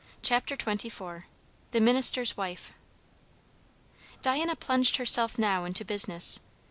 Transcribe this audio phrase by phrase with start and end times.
[0.23, 1.25] CHAPTER XXIV.
[1.69, 2.73] THE MINISTER'S WIFE.
[4.23, 6.39] Diana plunged herself now into business.